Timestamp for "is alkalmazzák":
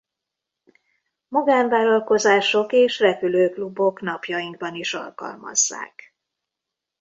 4.75-6.15